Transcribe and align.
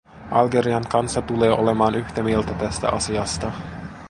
Algerian 0.31 0.83
kansa 0.89 1.21
tulee 1.21 1.51
olemaan 1.51 1.95
yhtä 1.95 2.23
mieltä 2.23 2.53
tästä 2.53 2.89
asiasta. 2.89 3.51